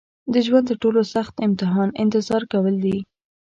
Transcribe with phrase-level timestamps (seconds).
[0.33, 2.97] د ژوند تر ټولو سخت امتحان انتظار کول دي.